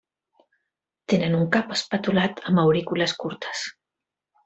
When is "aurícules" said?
2.65-3.17